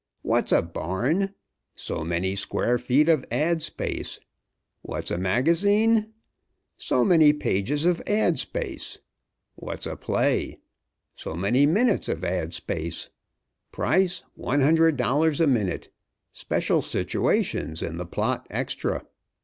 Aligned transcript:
What's 0.23 0.51
a 0.51 0.63
barn? 0.63 1.35
So 1.75 2.03
many 2.03 2.33
square 2.33 2.79
feet 2.79 3.07
of 3.07 3.23
ad. 3.29 3.61
space. 3.61 4.19
What's 4.81 5.11
a 5.11 5.17
magazine? 5.19 6.11
So 6.75 7.05
many 7.05 7.33
pages 7.33 7.85
of 7.85 8.01
ad. 8.07 8.39
space. 8.39 8.97
What's 9.53 9.85
a 9.85 9.95
play? 9.95 10.57
So 11.13 11.35
many 11.35 11.67
minutes 11.67 12.09
of 12.09 12.23
ad. 12.25 12.55
space. 12.55 13.09
Price, 13.71 14.23
one 14.33 14.61
hundred 14.61 14.97
dollars 14.97 15.39
a 15.39 15.45
minute. 15.45 15.89
Special 16.31 16.81
situations 16.81 17.83
in 17.83 17.97
the 17.97 18.05
plot 18.07 18.47
extra." 18.49 19.05